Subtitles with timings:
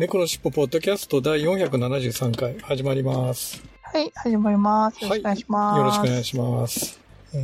[0.00, 3.62] 猫のしっぽポッドキャスト第473回始まります。
[3.82, 5.04] はい、始まります。
[5.04, 5.78] よろしくお願いします。
[5.78, 7.00] よろしくお願いします。
[7.34, 7.38] え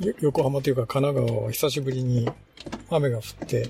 [0.00, 2.30] ー、よ横浜というか神奈川は久しぶりに
[2.88, 3.68] 雨が降って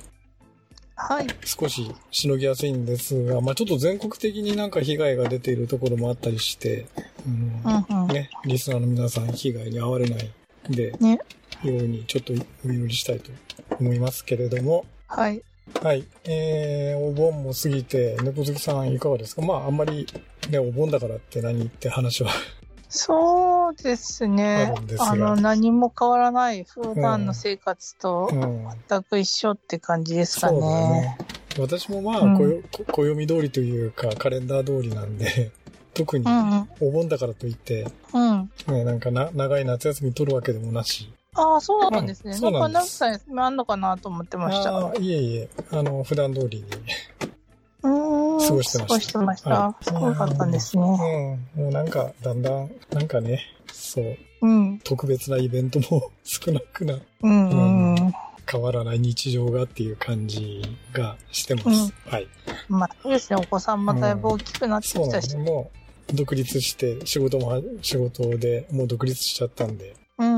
[0.94, 6.86] はい、少ししのぎやすいんですが、まあちょっと全国的になんか被害が出ているところもあったりして、
[7.26, 7.60] うん
[7.90, 8.06] うんうん。
[8.06, 10.30] ね、リスナーの皆さん被害に遭われない
[10.70, 11.18] で、ね、
[11.64, 13.32] ようにちょっとお祈りしたいと
[13.80, 15.42] 思いますけれども、はい。
[15.82, 16.04] はい。
[16.24, 19.42] えー、お盆も過ぎて、猫好きさんいかがですか？
[19.42, 20.06] まあ、あんまり、
[20.50, 22.30] ね、お盆だからって何って話は。
[22.96, 28.68] そうですねああの、何も変わらない普段の生活とうん。
[28.88, 31.18] 全く一緒って感じですかそうだねね。。
[31.58, 35.50] 私もまあ、うんこよこ暦通りというか、カレンダー通りなんで、
[35.92, 36.68] 特にうんうん。
[36.80, 38.50] お盆だからといって、うん。
[38.68, 41.12] ね、なんかな、長い夏休み取るわけでもなし。
[41.34, 42.32] ああ、そうなんですね。
[42.32, 44.92] うんそうなんんですなかさんあんのかなと思ってました。
[45.00, 46.64] いえいえ、あの、普段通りに。
[47.82, 48.48] うーん。
[48.48, 49.50] 過ごしてました過ごしてました。
[49.50, 50.86] はいすごかったんですうね。
[50.86, 50.90] ん。
[50.90, 53.40] もうなんか、だんだん、なんかね、
[53.72, 54.78] そう、うん。
[54.84, 58.12] 特別なイベントも 少なくな、うんうんうん。
[58.50, 61.68] 変わらない日常がっていう感じがしてます。
[61.68, 61.70] う
[62.08, 62.28] んはい。
[62.68, 63.36] まあ、そうですね。
[63.36, 65.36] お子さんもだいぶ大きくなってきたしそうなんです。
[65.38, 65.70] も
[66.10, 69.94] う、独立して、仕事もは、仕事でもう独立しちゃったんで、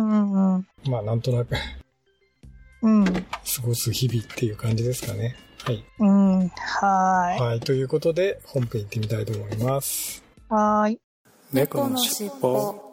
[0.07, 0.67] うんうんうん。
[0.91, 1.55] まあなんとなく
[2.83, 3.05] うん。
[3.05, 3.13] 過
[3.65, 5.37] ごす日々っていう感じですかね。
[5.65, 5.85] はい。
[5.99, 6.49] うん。
[6.49, 7.41] はーい。
[7.41, 7.61] はい。
[7.61, 10.23] ということで、本編行ってみたいと思います。
[10.49, 11.01] はーい。
[11.53, 12.86] 猫のしっぽ。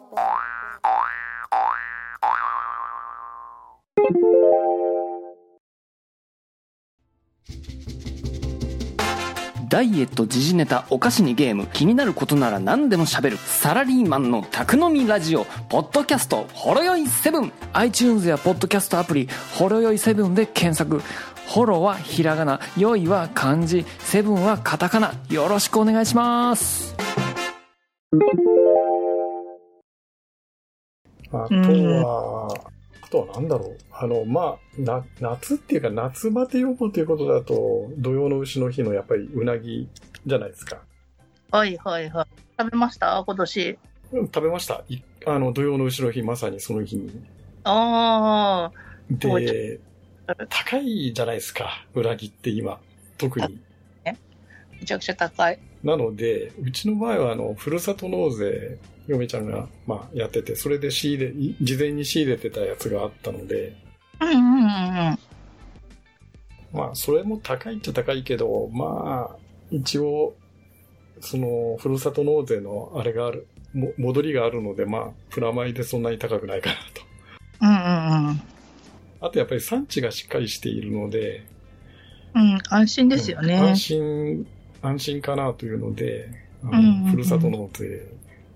[9.74, 11.66] ダイエット時事ネタお菓子にゲーム。
[11.66, 13.38] 気になることなら何でも喋る。
[13.38, 15.46] サラリーマンの宅飲みラジオ。
[15.68, 21.02] ポッドキャストほろよい7 iTunes やポッドキャストアプリほろよい7で検索。
[21.48, 23.84] ホロはひらがなよいは漢字。
[23.98, 25.12] セブンはカタカナ。
[25.28, 26.94] よろしくお願いします。
[31.32, 32.73] あとうんは、あ
[33.14, 33.78] とはなんだろう。
[33.92, 39.88] あの、まあ、な、夏っていうか夏バテ予防ということだと、土曜の牛の日のやっぱりうなぎ
[40.26, 40.82] じゃないですか。
[41.52, 42.26] はいはいはい。
[42.58, 43.22] 食べました？
[43.24, 43.78] 今年。
[44.12, 44.82] うん食べました。
[44.88, 47.10] いあの、土曜の牛の日、まさにその日に。
[47.62, 48.72] ああ。
[49.10, 49.78] で、
[50.48, 51.86] 高いじゃないですか。
[51.94, 52.80] うなぎって今。
[53.16, 53.60] 特に。
[54.04, 54.16] め
[54.84, 55.58] ちゃくちゃ高い。
[55.84, 63.76] なので、うちの場合は、あの、ふるさと納税、嫁ちゃんが、まあ、やってて、それで仕入れ、い事前に仕入れてたやつがあったので、
[64.20, 65.18] うんうんうんうん。
[66.72, 69.36] まあ、それも高いっちゃ高いけど、まあ、
[69.70, 70.34] 一応、
[71.20, 77.02] その、ふるさと納税のあれがある、も戻りがあるので、まあ、プラマイでそんなに高くないかなと。
[77.60, 78.42] うんうん
[79.20, 81.46] あと、やっぱり産地がしっかりしているので、
[82.34, 82.54] うん。
[82.54, 83.54] うん、安心ですよね。
[83.54, 84.46] うん安心、
[84.84, 86.28] 安心かなというので、
[87.10, 88.06] ふるさと納税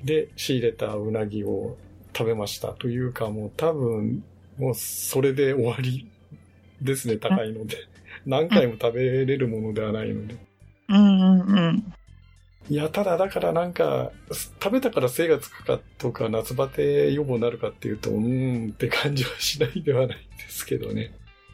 [0.04, 1.76] で仕入れたうなぎを
[2.16, 4.22] 食べましたというか、もう多分、
[4.58, 6.08] もうそれで終わり
[6.82, 7.76] ですね、高いので。
[8.26, 10.36] 何回も食べれるものではないので。
[10.88, 11.92] うんうんうん。
[12.68, 21.12] いや、ただだからなんか、食べたから精がつくかとか、夏バテ予防になるかっていうと、うーんって感じはしないではないですけどね。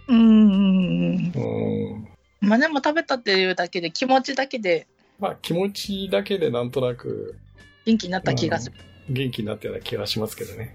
[0.08, 1.94] うんうんうん。
[1.94, 2.08] うん。
[2.44, 4.86] まあでも食べたっていうだけで気持ちだけで
[5.18, 7.38] まあ気持ちだけでなんとなく
[7.86, 8.76] 元気になった気がする。
[9.08, 10.74] 元気になったような気がしますけどね。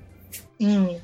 [0.59, 1.01] うん。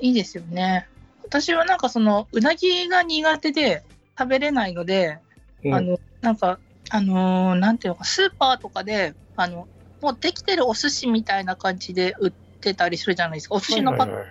[0.00, 0.88] いいですよね。
[1.24, 3.84] 私はなんかその、うなぎが苦手で
[4.18, 5.18] 食べれないので、
[5.64, 6.58] うんあの、なんか、
[6.90, 9.68] あのーなんていうのか、スーパーとかで、あの、
[10.00, 13.54] もうできてるお寿司みたいな感じで売ってたりするじゃないですか。
[13.54, 14.24] お寿司のパッはいはい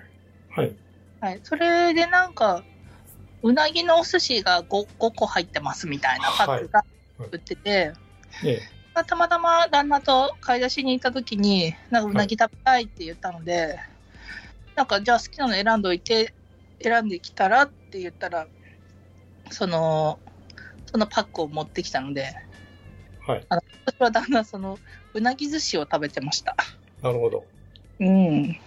[0.50, 0.65] はい。
[0.65, 0.75] はい。
[1.21, 1.39] はい。
[1.44, 2.65] それでなんか、
[3.43, 6.85] うなぎのお寿司が 5, 5個入ってますみたいなパックが
[7.31, 7.93] 売ってて、
[8.43, 8.61] ええ。
[9.05, 13.79] たまたま旦那と買い出しに行った時に、なんかうなぎ食べたいって言ったので、
[14.75, 16.33] なんかじゃあ好きなの選んどいて、
[16.81, 18.47] 選んできたらって言ったら、
[19.49, 20.19] その、
[20.85, 22.35] そのパックを持ってきたので、
[23.25, 23.45] はい。
[23.49, 24.77] 私は旦那その、
[25.13, 26.55] うなぎ寿司を食べてました。
[27.01, 27.47] なるほど。
[27.99, 28.57] うん。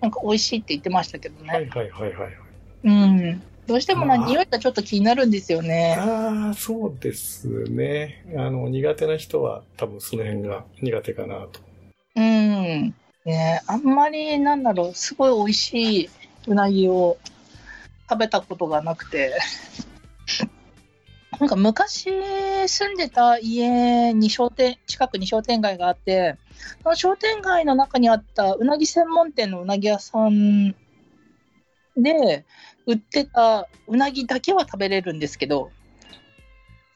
[0.00, 1.52] なんか美味しいって言ってましたけどね。
[1.52, 2.49] はいはいはいはい。
[2.84, 3.42] うん。
[3.66, 5.96] どうしてもな、まあ匂いがちょっと気になるんですよね。
[5.98, 8.24] ああ、そうですね。
[8.36, 11.60] あの、苦手な人は多分その辺が苦手かなと。
[12.16, 12.94] うん。
[13.24, 16.10] ねあんまり、なんだろう、すごい美味しい
[16.48, 17.18] うなぎを
[18.08, 19.38] 食べたことがなくて。
[21.38, 22.10] なんか昔
[22.66, 26.36] 住んでた家に商店、近くに商店街があって、
[26.82, 30.74] その商店街の中にあったうなぎ専門店のうなぎ屋さん
[31.96, 32.44] で
[32.90, 35.70] 売ってたうなぎだけは食べれるんですけど、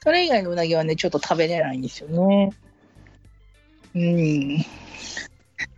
[0.02, 2.52] それ以外のうなぎはね、ちょっと食べれないんですよね。
[3.94, 4.58] うん。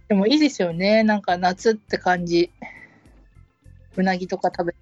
[0.08, 1.02] でもいいですよね。
[1.02, 2.50] なんか夏って感じ。
[3.96, 4.74] うなぎとか食べ、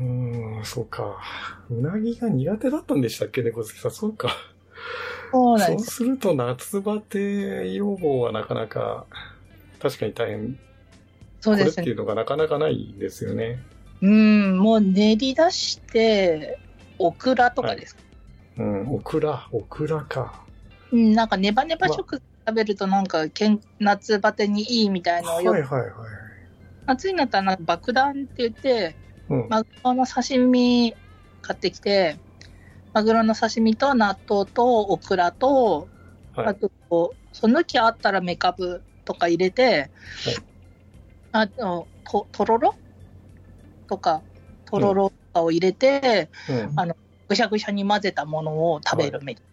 [0.00, 1.18] うーん、そうか。
[1.70, 3.90] うなぎが苦手だったんでしたっけね、小月さん。
[3.90, 4.36] そうか。
[5.32, 5.96] そうそうなんです。
[5.96, 9.06] すると夏バテ予防はなかなか、
[9.80, 10.58] 確かに大変。
[11.40, 11.96] そうですねこれっていう。
[11.96, 13.62] のがなかなかないですよね。
[14.02, 16.58] うん、もう練り出して、
[16.98, 18.02] オクラとかですか？
[18.58, 20.42] うん、オクラ、オクラか。
[20.92, 25.90] うん、なんかネバネバ食食べるとなんかけん夏バテにいいみたいなのをよく、はいはいはい。
[26.86, 28.96] 夏になったらなんか爆弾って言って、
[29.28, 29.48] うん。
[29.48, 30.94] マグロの刺身
[31.42, 32.18] 買ってきて、
[32.92, 35.88] マグロの刺身と納豆とオクラと、
[36.34, 39.90] はいあとこう、その気あったらメカブとか入れて、
[41.32, 42.74] あとと、とろろ？
[43.90, 44.22] とか、
[44.64, 46.80] とろろとかを入れて、うん。
[46.80, 46.86] あ
[47.28, 49.44] ぐしゃぐしゃに混ぜたものを食べるみたい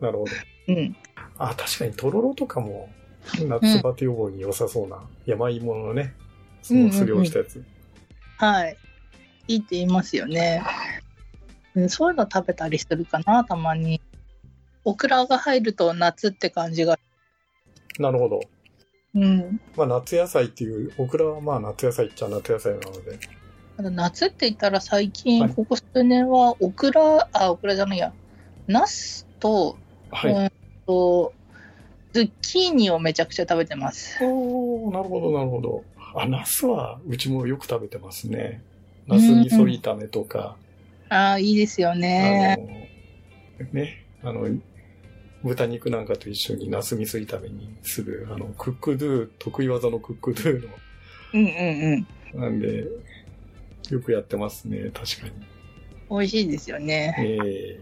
[0.00, 0.32] なるほど。
[0.32, 0.80] な。
[0.80, 0.96] うん。
[1.38, 2.88] あ、確かにとろろとかも
[3.46, 6.14] 夏バテ予防に良さそうな、山芋のね、
[6.62, 7.64] そのすりおろしたやつ。
[8.38, 8.76] はい。
[9.48, 10.62] いいって言いますよね。
[11.74, 14.00] うんそういうの食べたりするかな、たまに。
[14.84, 16.98] オクラが入ると夏って感じが。
[17.98, 18.40] なるほど。
[19.14, 19.60] うん。
[19.76, 23.18] まあ夏野菜っていう、オクラはまあ夏野菜っちゃ夏野菜なので。
[23.78, 28.12] 夏って言ったら最近、はいここ数年はオクラ、あ、オクラじゃないや。
[28.66, 29.76] ナスと、
[30.10, 30.32] はい。
[30.32, 30.52] うん
[30.86, 31.32] と、
[32.12, 34.18] ズッキーニをめちゃくちゃ食べてます。
[34.22, 35.84] おーなるほどなるほど。
[36.14, 38.62] あ、ナスはうちもよく食べてますね。
[39.06, 40.56] ナス味噌炒めとか、
[41.08, 42.56] ああ、いいですよね。
[43.60, 44.48] あの、ね、あの、
[45.42, 50.68] 豚肉なんかと一緒にナス味噌炒めにする、あの、クックドゥ、得意技のクックドゥの
[51.34, 52.40] うんうんうん。
[52.40, 52.86] なんで、
[53.90, 55.32] よくやってますね、確かに。
[56.10, 57.14] 美味しいですよね。
[57.18, 57.80] え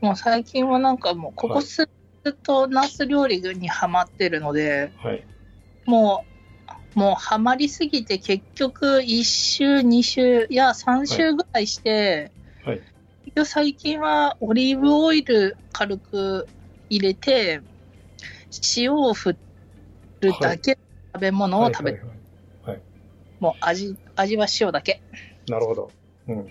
[0.00, 1.88] もう最近はなんかもう、こはいこず
[2.30, 5.24] っとナス料理にハマってるので、ーはい。
[5.86, 6.24] も
[6.94, 12.30] う、もうハマりすぎて結局1週、2週、いや3週ぐらいして、
[12.64, 12.80] はい
[13.24, 16.46] 結局最近はオリーブオイル軽く
[16.88, 17.60] 入れて、
[18.76, 19.36] 塩を振
[20.20, 20.78] るだけの
[21.14, 22.17] 食べ物を食べて、はいはいはい
[23.40, 25.00] もう味、味は塩だけ。
[25.48, 25.90] なるほど。
[26.28, 26.38] うん。
[26.40, 26.46] い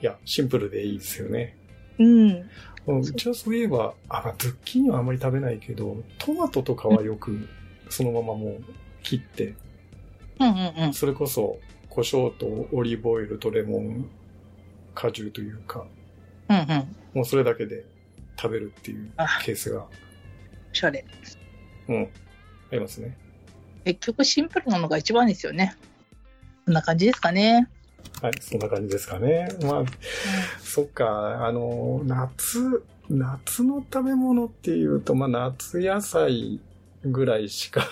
[0.00, 1.56] や、シンプルでいいですよね。
[1.98, 2.50] うん。
[2.86, 7.48] うちはそういえば、あ、まあ、ズッキーニはあんまり食べないけど、トマトとかはよく
[7.88, 8.64] そのままもう
[9.02, 9.54] 切って、
[10.40, 10.94] うんうんうん。
[10.94, 14.10] それこそ胡椒とオリーブオイルとレモン
[14.94, 15.86] 果汁というか、
[16.48, 16.66] うんうん。
[17.14, 17.84] もうそれだけで
[18.36, 19.88] 食べるっていうあ、ケースが、お
[20.74, 21.04] しゃれ。
[21.88, 22.08] うん、あ
[22.72, 23.16] りますね。
[23.84, 25.76] 結局シンプルなのが一番ですよね。
[26.64, 27.68] こんな感じですかね。
[28.22, 29.48] はい、そんな感じですかね。
[29.62, 29.84] まあ、
[30.62, 36.60] そっか、あの、夏、夏の食べ物っていうと、まあ、夏野菜
[37.04, 37.86] ぐらいしか、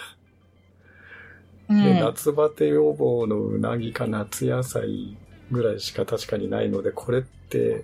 [1.69, 1.85] うん。
[1.85, 5.19] ね夏バテ予防のうなぎか夏野菜
[5.51, 7.83] ぐらいしか確かにないので、これってい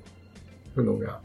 [0.76, 1.20] うのが、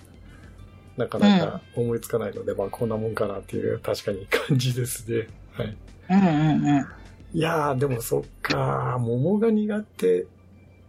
[0.97, 5.27] なかなか思いつかないので、まあ、こんなもんかなっていう確かに感じですね。
[5.53, 5.77] はい。
[6.09, 6.21] うんう
[6.59, 7.02] んうん。
[7.33, 10.27] いやー、でもそっか、桃が苦手、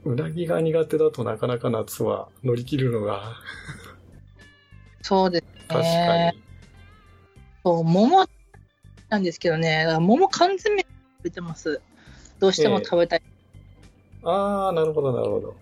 [0.05, 3.33] うなぎが苦手だとなかなか夏は乗り切るのが
[5.01, 6.33] そうです確かね。
[6.35, 6.43] に。
[7.65, 8.27] そう、桃
[9.09, 10.87] なんですけどね、桃缶詰食
[11.23, 11.81] べてます。
[12.41, 13.23] どうしても食べたい。
[14.23, 15.55] あー、なるほど、なるほど。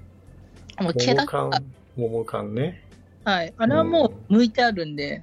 [0.83, 1.51] もう毛だ桃け缶、
[1.97, 2.83] 桃缶ね。
[3.25, 3.55] はい。
[3.57, 5.23] あれはもう剥いてあるんで、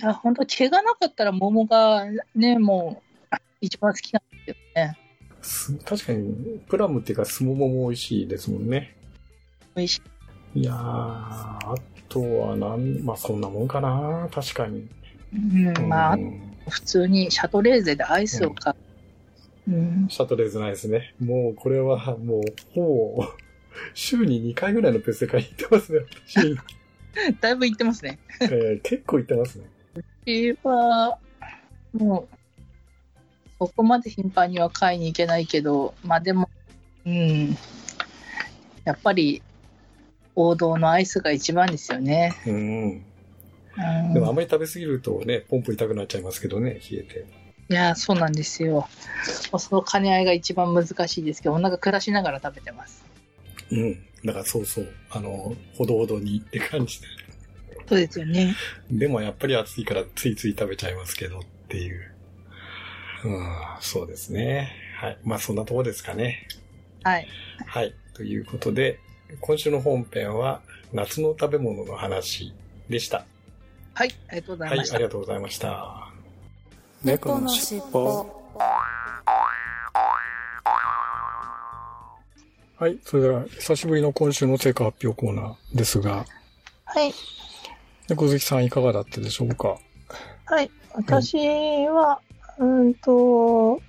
[0.00, 4.20] いや、本当毛がなかったら桃がね、もう一番好きな
[4.54, 4.98] けどね。
[5.42, 8.96] す確かに、プラムっていうか、スモモも美味しいですもんね。
[9.74, 10.02] 美味し
[10.54, 10.60] い。
[10.60, 11.74] いやー、あ
[12.08, 14.88] とはなん、まあそんなもんかな、確かに。
[15.34, 15.38] う
[15.82, 18.74] ん、まあ、うん普通にシャトレーゼでアイスを買
[19.66, 19.70] う。
[19.70, 20.06] うん。
[20.08, 21.14] シャトレーズないですね。
[21.18, 22.42] もうこれはもう、
[22.74, 23.24] ほぼ、
[23.94, 26.56] 週に2回ぐらいのペースで買いに行ってますね、私。
[27.40, 28.18] だいぶ行ってますね。
[28.42, 29.66] えー結構行ってますね。
[30.24, 31.18] 私は、
[31.92, 32.37] もう、
[33.58, 36.48] そこまで頻繁には買いに行けないけど、まあでも、
[37.04, 37.56] うん。
[38.84, 39.42] やっぱり
[40.34, 42.34] 王道のアイスが一番ですよね。
[42.46, 43.04] うん。
[43.78, 47.26] うん、でもあんまり食べ過ぎるとね、ポンプ痛くなっちゃいますけどね、冷えて。
[47.70, 48.88] いや、そうなんですよ。
[49.24, 53.04] その兼ね合いが一番難しいですけど、お腹下しながら食べてます。
[53.70, 53.98] うん。
[54.24, 54.88] だからそうそう。
[55.10, 57.06] あの、ほどほどにって感じで。
[57.88, 58.54] そうですよね。
[58.90, 62.14] でもやっぱり暑いからついつい食べちゃいますけどっていう。
[63.24, 64.72] うん、そうですね。
[65.00, 65.18] はい。
[65.24, 66.46] まあそんなとこですかね。
[67.02, 67.26] はい。
[67.66, 67.94] はい。
[68.14, 69.00] ということで、
[69.40, 70.60] 今週の本編は
[70.92, 72.54] 夏の食べ物の話
[72.88, 73.26] でした。
[73.94, 74.94] はい、ありがとうござはいい、ました。
[74.94, 76.12] ありがとうございました。
[77.04, 78.42] 猫のしっぽ
[82.76, 82.98] はい。
[83.04, 86.24] それでは、久しぶりの今週の成果発表コーナーですが、
[86.84, 87.12] はい。
[88.08, 89.78] 猫好きさんいかがだったでしょうか？
[90.44, 90.70] はい。
[90.94, 91.36] 私
[91.88, 92.20] は、
[92.58, 93.80] うんと、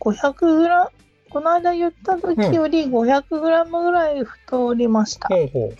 [0.00, 0.90] 500グラ
[1.30, 5.28] この間言った時より500グラムぐらい太りました。
[5.28, 5.74] ほうほ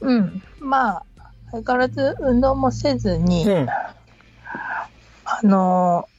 [0.00, 0.42] うん。
[0.58, 1.02] まあ、
[1.50, 3.50] 相変わらず運動もせずに、う。
[3.50, 3.68] うん。
[3.68, 6.16] あのー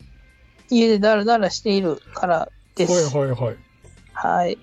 [0.69, 3.15] 家でダラダラしているからです。
[3.15, 3.57] はいはいはい。
[4.13, 4.57] はい。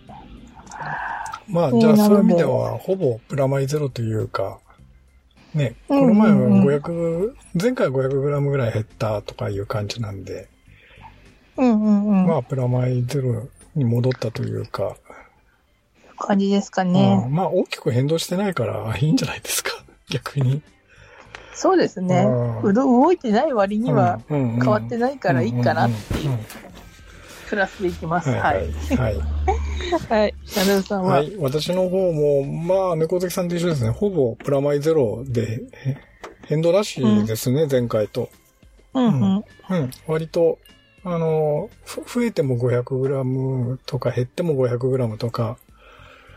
[1.48, 4.58] まあ、うんじゃあそういう意味では、ほぼプラマイゼロというか、
[5.54, 10.48] ね、こうんの前はうんうん500、前回は500グラムぐらい減ったとかいう感じなんで、
[11.56, 12.26] うんうんうん。
[12.26, 14.96] まあ、プラマイゼロに戻ったというか、
[16.18, 17.24] 感じですかうね。
[17.26, 19.70] んまあ、大きく変動してないからいいんじゃないですか、
[20.10, 20.62] 逆に。
[21.54, 22.26] そうですね。
[22.64, 26.36] うど動いてない割には変変わってないからいいかなっていう
[27.48, 28.30] プラスでいきます。
[28.30, 28.42] うんは。
[28.42, 28.72] はいい。
[30.08, 30.34] はい。
[30.82, 31.36] さんは、はい。
[31.38, 33.90] 私の方も、まあ、猫好きさんと一緒ですね。
[33.90, 35.96] ほぼプラマイゼロで、へ
[36.46, 38.28] 変動なしですね、前回と。
[38.94, 39.36] うんうん。
[39.36, 39.90] うん。
[40.06, 40.58] 割と、
[41.04, 45.58] あの、ふ増えても 500g とか減っても 500g とか、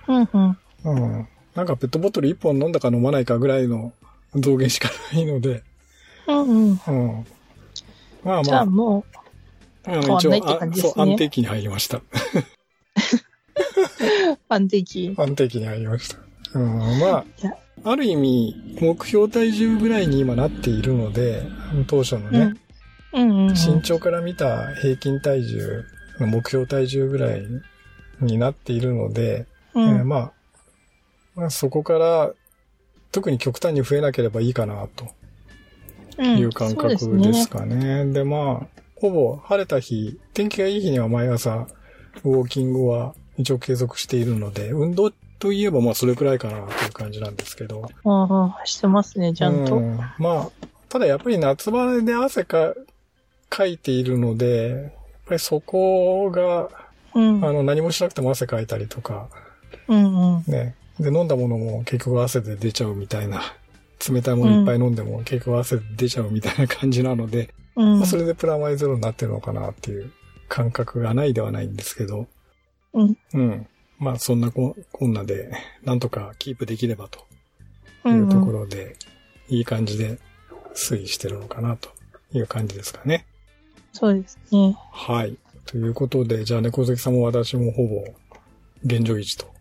[0.07, 0.57] うんうん。
[0.85, 1.27] うん。
[1.55, 3.93] なんかペットボトル1本飲んだか飲まないかぐらいの
[4.35, 5.63] 増減しかないので、
[6.27, 6.81] うんうん。
[6.87, 7.25] うん。
[8.23, 9.05] まあじまあ、ゃあも
[9.85, 12.01] あの変わんないってあ感じですねそう、安定期に入りました。
[14.33, 15.13] う、安定期。
[15.17, 16.17] 安定期に入りました。
[16.53, 17.25] うん、まあ、
[17.83, 21.43] ある意味、目標体重ぐらいに今なっているので、
[21.87, 22.53] 当初のね、
[23.13, 23.21] うん。
[23.21, 23.53] うんうんうん。
[23.53, 25.83] 身長から見た平均体重
[26.19, 27.43] の目標体重ぐらい
[28.21, 29.97] になっているので、うん。
[29.97, 30.31] えーまあ、
[31.35, 32.31] まあ、そこから、
[33.11, 35.07] 特に極端に増えなければいいかな、と
[36.17, 36.89] うんいう感覚
[37.21, 38.05] ですかね。
[38.05, 41.67] でまあ、ほぼ晴れた日、天気がいい日には毎朝、
[42.23, 47.89] ウォーキングは一応継続しているので、運動といえばまあそれくらいかなという感じなんですけど。
[48.03, 48.53] うんうん。
[48.65, 49.77] してますね、ちゃんと。
[49.77, 50.49] うんまあ、
[50.89, 52.73] ただやっぱり夏場で汗か、
[53.49, 54.91] かいているので、やっ
[55.27, 56.69] ぱりそこが、
[57.13, 57.43] うん。
[57.45, 59.29] あの、何もしなくても汗かいたりとか、
[59.87, 60.43] うんうん。
[60.47, 60.75] ね。
[60.99, 63.41] で、飲んだものも結局汗で出ちゃうみたいな。
[64.11, 70.11] 冷たいものいっぱい飲んでも結局汗で出ちゃうみたいな感じなので、うんまあ、それでプラマイゼロになってるのかなっていう
[70.47, 72.27] 感覚がないではないんですけど、
[73.01, 73.17] うん。
[73.33, 73.67] うん。
[73.99, 75.51] まあ、そんなここんなで、
[75.83, 77.25] なんとかキープできればと
[78.05, 78.53] ういうんとこうん。
[78.53, 78.95] ろで、
[79.49, 80.19] いい感じで
[80.75, 81.89] 推移してるのかなと
[82.33, 83.25] いう感じですかね。
[83.93, 84.77] そうですね。
[84.91, 85.37] はい。
[85.65, 88.03] ということで、じゃあ猫好きさんも私もほぼ
[88.83, 89.51] 現状維持と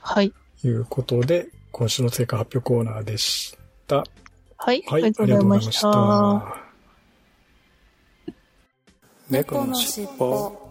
[0.00, 0.32] はい。
[0.64, 3.56] いうことで、今週の成果発表コーナーでし
[3.86, 4.04] た。
[4.56, 4.82] はい。
[4.86, 6.56] はい、ありがとうございました。
[9.30, 10.67] 猫のしっぽ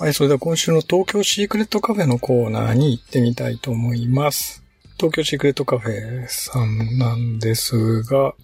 [0.00, 4.62] はい、それでは今週の東京シークレットカフェのコーナーに行ってみたいと思います。
[4.96, 8.36] 東京シークレットカフェさんなんですが、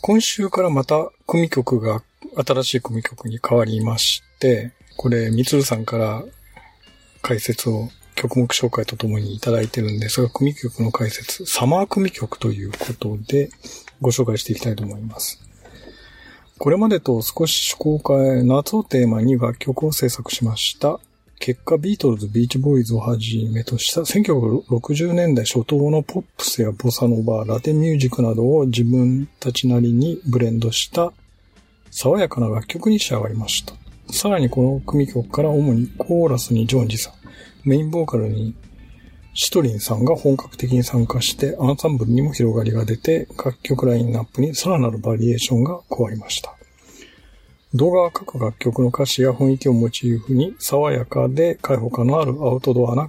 [0.00, 2.02] 今週からまた組曲が、
[2.46, 6.24] 新しい組曲に変わりまして、これ、みつるさんから
[7.20, 13.50] 解説を曲目紹介とともにいただいてるんですが、組曲の解説、サマー組曲ということで
[14.00, 15.49] ご紹介していきたいと思います。
[16.60, 21.00] これまでと少し趣向を変え、夏をテーマに楽曲を制作しました。
[21.38, 31.14] 結果、ビートルズ、ビーチボーイズをはじめとした1960年代初頭のポップスやボサノバ、ラテンミュージックなどを自分たちなりにブレンドした
[31.90, 33.72] 爽やかな楽曲に仕上がりました。
[34.12, 37.14] さらにこの組曲から主にコーラスにジョンジさん、
[37.66, 38.54] メインボーカルに
[39.42, 46.54] シトリンさんが本格的に参加してアンサンブルにも広がりが出て楽曲ラインナップにさらなるバリエーションが加わりました。
[47.72, 53.08] 動画は各楽曲の歌詞や雰囲気をモチーフに爽やかで開放感のあるアウトドアな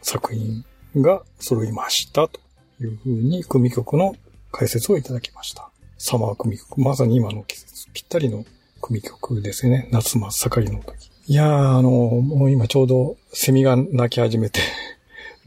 [0.00, 0.64] 作品
[0.96, 2.40] が揃いましたと
[2.80, 4.16] いうふうに組曲の
[4.50, 5.68] 解説をいただきました。
[5.98, 6.80] サマー組曲。
[6.80, 8.46] まさに今の季節ぴったりの
[8.80, 9.90] 組曲ですね。
[9.92, 11.10] 夏真っ盛りの時。
[11.26, 14.60] いやー、あの、もう今ちょうどセミが鳴き始めて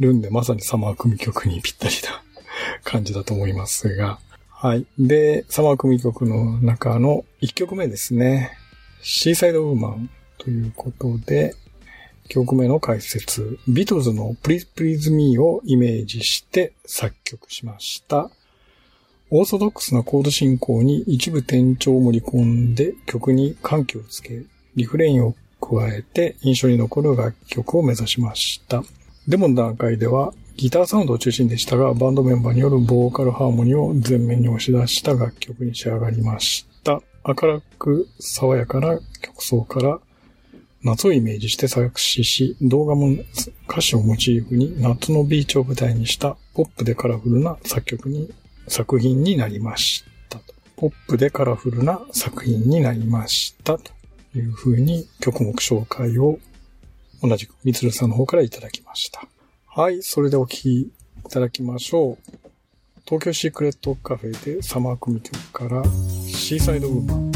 [0.01, 2.23] るんで、まさにサマー組曲にぴったりな
[2.83, 4.19] 感じだと思いますが。
[4.49, 4.85] はい。
[4.99, 8.51] で、サマー組曲の中の1曲目ですね。
[9.01, 11.55] シーサイドウーマンということで、
[12.27, 18.29] 曲目の解説、ビートルズの Please Please Me をイメージして作曲しました。
[19.31, 24.43] オーソドックスなコード進行に一部転調を盛り込んで曲に緩急をつけ、
[24.75, 28.83] リフレインを加えて印象に残る楽曲を目指しました。
[29.31, 37.01] デモの段階ではギターサウンドを中心でしたが、バンドメンバーによるボーカルハーモニーを前面に押し出した楽曲に仕上がりました。
[37.25, 39.99] 明るく爽やかな曲奏から
[40.83, 43.07] 夏をイメージして作詞し、動画も
[43.69, 48.29] 歌詞をモチーフに夏のビーチを舞台にしたポップでカラフルな作曲に、
[48.67, 50.41] 作品になりました。
[50.75, 53.77] ポップでカラフルな作品になりました。
[53.77, 53.93] と
[54.35, 56.37] いう風に曲目紹介を
[57.21, 59.27] 同じくみつるさんの方からいただきました。
[59.67, 60.91] はい、それでお聴きい
[61.29, 62.17] ただきましょう。
[63.05, 65.83] 東京シークレットカフェでサマー組曲から
[66.27, 67.31] シーサイドウーマン。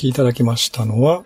[0.03, 1.25] きいただきましたのは、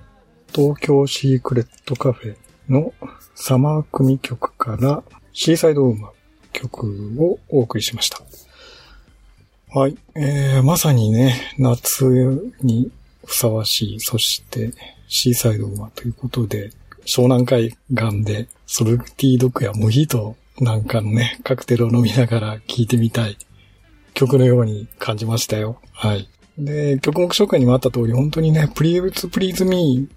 [0.54, 2.92] 東京シークレットカフェの
[3.34, 6.10] サマー組曲からシーサイドウーマン
[6.52, 8.20] 曲をお送りしました。
[9.74, 12.90] はい、えー、まさにね、夏に
[13.24, 14.72] ふさわしい、そして
[15.08, 16.70] シーサイドウーマンということで、
[17.06, 23.38] 湘南海岸でソルティードッグやモヒートなんかのね、カクテルを飲みながら聴いてみたい
[24.12, 25.80] 曲のように感じましたよ。
[25.92, 26.28] はい。
[26.58, 30.08] で、曲目紹介にもあった通り、本当にね、プリーツプリーズミ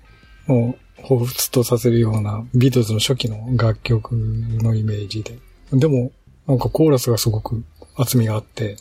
[0.47, 5.37] ーを彷彿とさせるようなビートルズの初期の楽曲のイメージで。
[5.71, 6.11] でも、
[6.47, 7.63] なんかコーラスがすごく
[7.95, 8.77] 厚みがあって、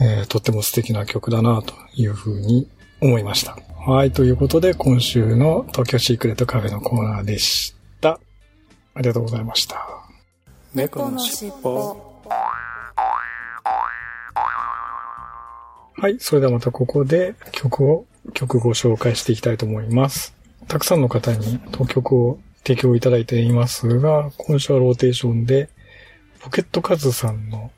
[0.00, 2.68] えー、とっても素敵な曲だなというふうに
[3.00, 3.58] 思いました。
[3.86, 8.20] はい、ということで今週の東京シークレットカフェのコーナーでした。
[8.94, 9.86] ありがとうございました。
[10.74, 11.96] 猫のしっぽ。
[15.98, 16.18] はい。
[16.20, 18.04] それではまたここで曲を、
[18.34, 20.34] 曲を紹介していきたいと思います。
[20.68, 25.70] たくさんの方に当曲を提供いただいていますが、今週はローテーションで、
[26.40, 27.70] ポケットカズさんの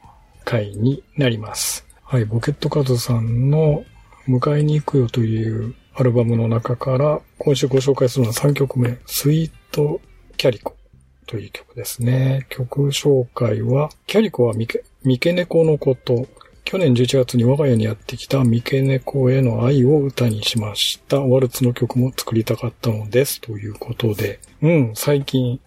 [0.45, 1.87] 回になります。
[2.03, 2.27] はい。
[2.27, 3.85] ポケットカズさんの
[4.27, 10.01] 迎えに行くよというアルバムの中から、今週ご紹介するのは3曲目、スイート
[10.37, 10.75] キャリコ
[11.27, 12.47] という曲ですね。
[12.49, 14.67] 曲紹介は、キャリコは三
[15.21, 16.27] 毛猫のこと、
[16.69, 21.19] 去年11月に我が家にやってきた三毛猫への愛を歌にしました。
[21.19, 23.41] ワルツの曲も作りたかったのです。
[23.41, 25.61] ということで、うん、最近、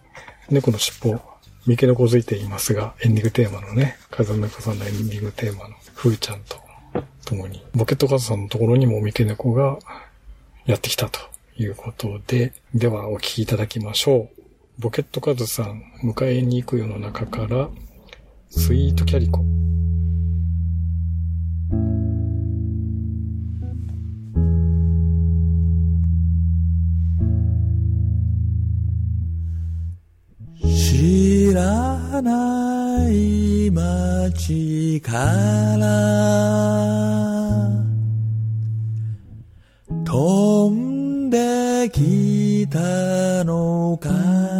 [0.48, 1.20] 猫の尻尾、
[1.66, 6.56] 三毛猫づいていますが、エンディングテーマのね、風の猫さんのエンディングテーマの、ふーちゃんと
[7.24, 9.80] 共に、ボケットカズさんのところにも三毛猫が
[10.66, 11.18] やってきたと
[11.58, 14.80] いうことで、ではお聴きいただきましょう。
[14.80, 17.70] ボケットカズさん、迎えに行くよの中から、
[18.50, 19.44] スイートキャリコ。
[30.62, 35.12] 知らない街か
[35.78, 35.82] ら。
[40.04, 44.51] 飛んできたのか。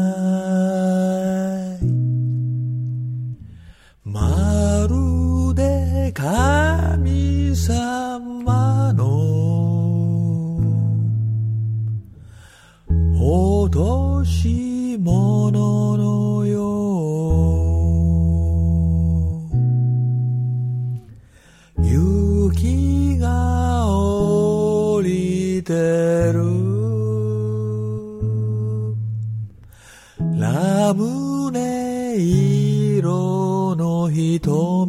[34.39, 34.89] 瞳。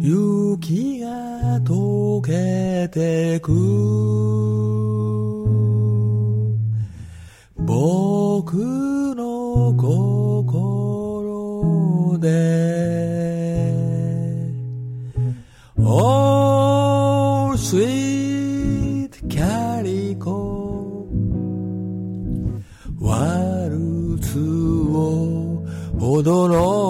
[0.00, 3.52] 雪が溶けてく。
[7.58, 8.54] 僕
[9.16, 10.48] の心
[12.18, 13.15] で。
[26.26, 26.85] dolore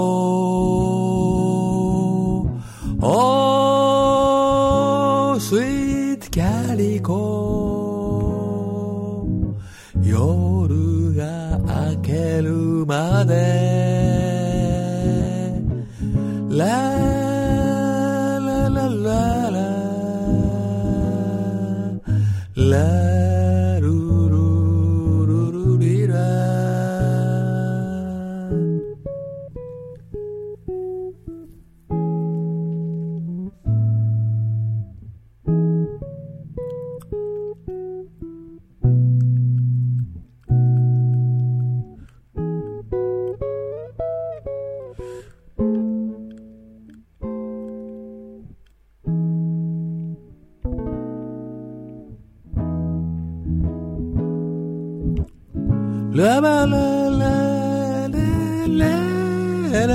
[56.17, 58.19] ラバラララ
[58.79, 59.93] ララ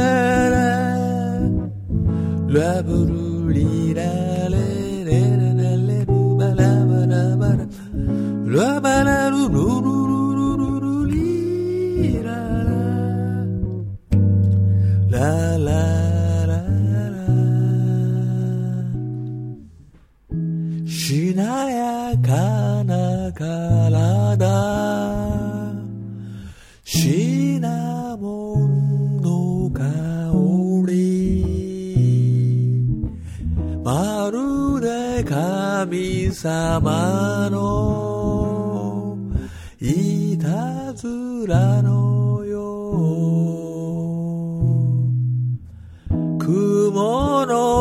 [2.47, 3.20] ララ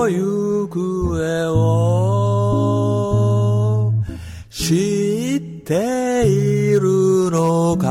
[0.09, 3.93] 行方を
[4.49, 7.89] 知っているのか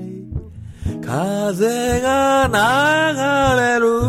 [0.00, 0.04] い？
[1.04, 2.54] 風が流
[3.60, 4.03] れる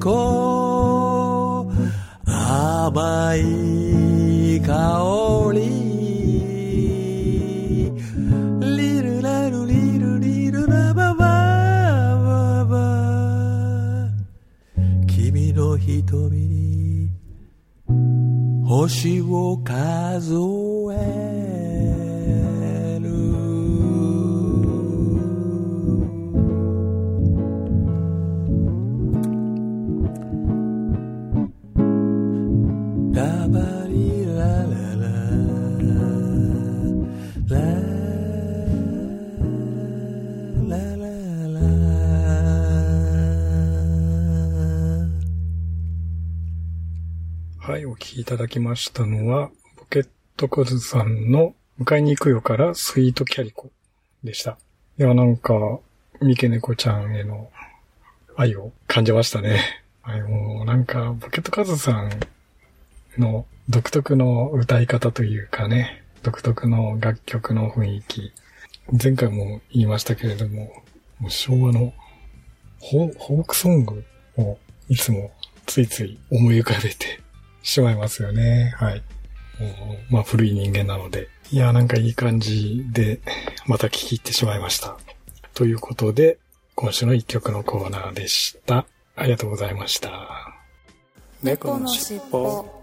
[0.00, 5.88] こう甘い香り。
[8.76, 14.08] リルラルリルリルラババババ
[15.06, 17.10] 君の瞳に
[18.64, 20.67] 星を数え。
[20.67, 20.67] て
[48.28, 53.70] ただきましたのは、ポケットコズさんの迎えに行くよからスイートキャリコ
[54.22, 54.58] でした。
[54.98, 55.54] いや、なんか、
[56.20, 57.50] 三毛猫ちゃんへの
[58.36, 59.82] 愛を感じましたね。
[60.02, 62.10] はい、もうなんか、ポケットカズさん
[63.16, 68.34] の独特の歌い方というかね、独特の楽曲の雰囲気。
[69.02, 70.82] 前回も言いましたけれども、
[71.18, 71.94] もう昭和の
[72.78, 74.04] ホフォークソング
[74.36, 74.58] を
[74.90, 75.30] いつも
[75.64, 77.20] ついつい思い浮かべて
[77.62, 78.74] しまいますよね。
[78.76, 79.02] はい。
[80.10, 81.28] まあ古い人間なので。
[81.50, 83.20] いや、なんかいい感じで、
[83.66, 84.96] また聞き入ってしまいました。
[85.54, 86.38] ということで、
[86.74, 88.86] 今週の一曲のコーナーでした。
[89.16, 90.54] ありがとうございました。
[91.42, 92.78] 猫のしっぽ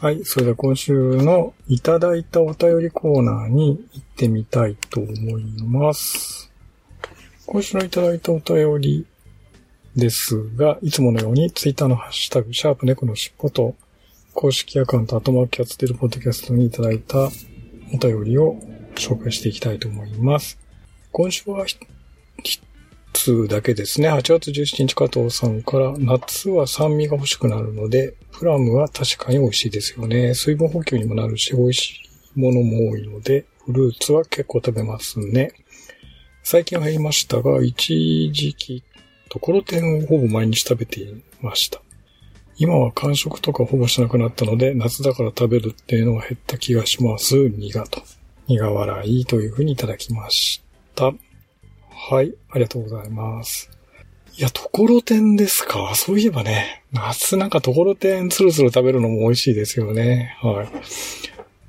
[0.00, 0.24] はい。
[0.24, 6.52] それでは今週のいただいたお便りコーナーに行ってみたいと思います。
[7.46, 9.06] 今週のいただいたお便り
[9.96, 13.74] ですが、いつものようにツイッターのハッシュタグ、シャープ猫のしっぽと、
[14.32, 17.30] 公式アカウント、アトマークキャッツテルポッドキャストにいただいた
[17.92, 18.56] お便りを
[18.96, 20.58] 紹介していきたいと思います。
[21.12, 21.78] 今週は一
[23.12, 24.10] つだけですね。
[24.10, 30.34] 8月17日加藤さんから、夏は酸味が欲しくなるので、プラムは確かに美味しいですよね。
[30.34, 32.00] 水分補給にもなるし、美味し
[32.34, 35.52] いものも多いので、フルーツは結構食べますね。
[36.42, 38.82] 最近は減りましたが、一時期、
[39.34, 41.82] ところてんをほぼ毎日食べていました。
[42.56, 47.34] 今は間食とかほぼしなくなったので、夏だから食べるっていうのは減った気がします。
[47.48, 48.00] 苦と。
[48.46, 50.62] 苦笑いというふうにいただきまし
[50.94, 51.06] た。
[51.06, 53.68] はい、ありがとうございます。
[54.38, 55.96] いや、ところてんですか？
[55.96, 60.38] そういえばね、夏なんかところてんつるつる食べるのも美味しいですよね。
[60.42, 60.68] はい。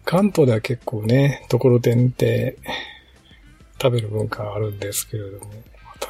[0.03, 2.59] 関東では結構ね、ところてんって
[3.81, 5.51] 食べる文化あるんですけれども、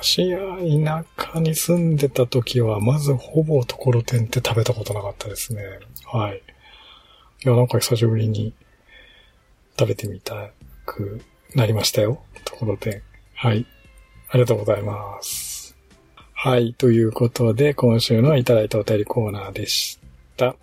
[0.01, 5.63] 私が田舎に住んでた時は、まずほぼところてんって食べたことなかったですね。
[6.05, 6.41] はい。
[7.43, 8.53] いや、なんか久しぶりに
[9.79, 10.51] 食べてみた
[10.85, 11.21] く
[11.53, 12.21] なりましたよ。
[12.43, 13.01] ところてん。
[13.33, 13.65] はい。
[14.29, 15.75] ありがとうございます。
[16.33, 16.73] はい。
[16.73, 19.99] ということで、今週のいただいたお便りコーナーでし
[20.37, 20.55] た。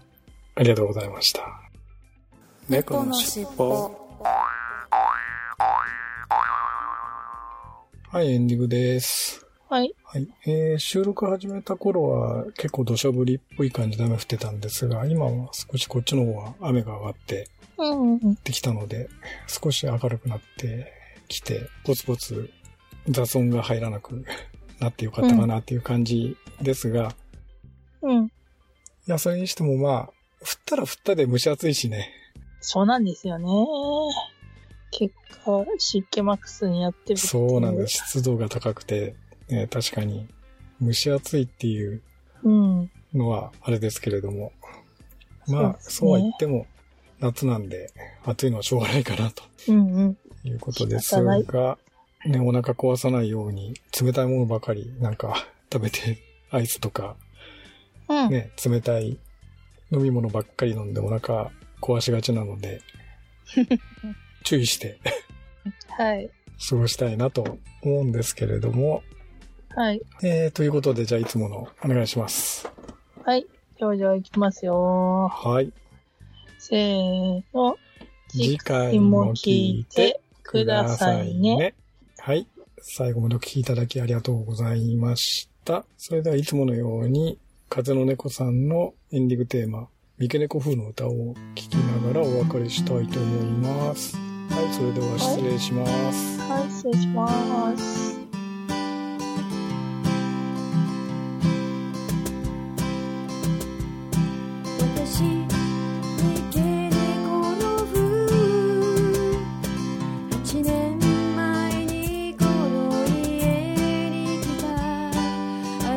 [0.54, 1.62] ありがとうございました。
[2.68, 4.01] 猫のしっぽ
[8.12, 9.46] はい、エンディングです。
[9.70, 9.94] はい。
[10.04, 10.28] はい。
[10.44, 17.48] えー、収録始めた頃は結構土砂降りっぽい感じで雨降ってたんですが、今は少しこっちの方は雨が上がって
[17.78, 18.34] うんうんうん。
[18.44, 19.08] できたので、
[19.46, 20.92] 少し明るくなって
[21.26, 22.50] きて、ポツポツ
[23.08, 24.26] 雑音が入らなく
[24.78, 27.14] なってよかったかなっていう感じですが、
[28.02, 28.26] うん。
[28.26, 28.30] い
[29.06, 30.10] や、それにしてもまあ、降っ
[30.66, 32.10] たら降ったで蒸し暑いしね。
[32.60, 33.48] そうなんですよね。
[34.92, 38.04] 結果、湿気マックスにやってるっていそうなんです。。
[38.06, 39.16] 湿度が高くて、
[39.48, 40.28] ね、確かに
[40.80, 42.02] 蒸し暑いっていう
[42.44, 42.90] うん。
[43.14, 44.52] のはあれですけれども、
[45.46, 46.66] そうまあ、そうは言っても、
[47.18, 47.90] 夏なんで、
[48.24, 50.18] 暑いのはしょうがないかなとうんうん。
[50.44, 51.78] いうことですが、
[52.26, 56.18] ね、お腹壊さないように、冷たいものばかりなんか食べて、
[56.50, 57.16] アイスとか、
[58.08, 58.30] うん。
[58.30, 59.18] ね、冷たい
[59.90, 61.50] 飲み物ばっかり飲んでお腹
[61.80, 62.82] 壊しがちなので、
[64.42, 64.98] 注意して
[65.96, 66.30] はい。
[66.68, 69.02] 過ごしたいなと思うんですけれども、
[69.74, 70.02] はい。
[70.22, 72.70] えー、ということで、じゃあいつものお願いします。
[73.24, 73.46] はい。
[73.78, 75.28] じゃあじゃあ行きますよ。
[75.28, 75.72] はい。
[76.58, 77.76] せーの。
[78.28, 79.50] 次回も聞
[79.80, 81.74] いてくださいね。
[82.18, 82.46] はい。
[82.80, 85.84] 最後までお聞きいただきありがとうございました。
[85.96, 94.31] それではいつものように、風の猫さんのエンディングテーマ、三毛猫風の歌を聴きながらお別れしたいと思います。
[94.52, 96.40] はい、それでは失礼します。
[96.42, 98.18] はい、はい失礼します。
[104.78, 105.52] 私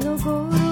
[0.02, 0.65] 三